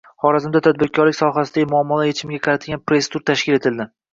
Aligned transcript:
Xorazmda 0.23 0.61
tadbirkorlik 0.67 1.17
sohasidagi 1.17 1.67
muammolar 1.75 2.09
yechimiga 2.11 2.45
qaratilgan 2.49 2.85
press-tur 2.93 3.27
tashkil 3.33 3.61
etildi 3.63 3.89